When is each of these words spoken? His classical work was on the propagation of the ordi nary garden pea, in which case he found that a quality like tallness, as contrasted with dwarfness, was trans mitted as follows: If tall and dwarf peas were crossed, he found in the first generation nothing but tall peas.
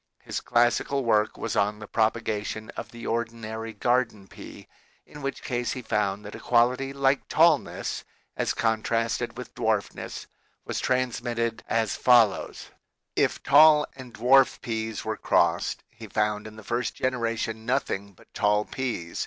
His 0.23 0.41
classical 0.41 1.05
work 1.05 1.37
was 1.37 1.55
on 1.55 1.77
the 1.77 1.85
propagation 1.87 2.71
of 2.71 2.89
the 2.89 3.03
ordi 3.03 3.33
nary 3.33 3.71
garden 3.71 4.27
pea, 4.27 4.67
in 5.05 5.21
which 5.21 5.43
case 5.43 5.73
he 5.73 5.83
found 5.83 6.25
that 6.25 6.33
a 6.33 6.39
quality 6.39 6.91
like 6.91 7.27
tallness, 7.27 8.03
as 8.35 8.55
contrasted 8.55 9.37
with 9.37 9.53
dwarfness, 9.53 10.25
was 10.65 10.79
trans 10.79 11.21
mitted 11.21 11.63
as 11.69 11.95
follows: 11.95 12.71
If 13.15 13.43
tall 13.43 13.85
and 13.93 14.11
dwarf 14.11 14.59
peas 14.61 15.05
were 15.05 15.17
crossed, 15.17 15.83
he 15.91 16.07
found 16.07 16.47
in 16.47 16.55
the 16.55 16.63
first 16.63 16.95
generation 16.95 17.67
nothing 17.67 18.13
but 18.13 18.33
tall 18.33 18.65
peas. 18.65 19.19